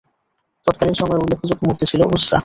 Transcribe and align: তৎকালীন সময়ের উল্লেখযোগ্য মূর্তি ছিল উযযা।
তৎকালীন 0.67 0.95
সময়ের 0.95 1.21
উল্লেখযোগ্য 1.23 1.61
মূর্তি 1.67 1.85
ছিল 1.85 2.01
উযযা। 2.07 2.39